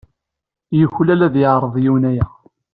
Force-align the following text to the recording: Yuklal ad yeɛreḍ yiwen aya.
Yuklal 0.79 1.21
ad 1.27 1.35
yeɛreḍ 1.41 1.75
yiwen 1.83 2.03
aya. 2.11 2.25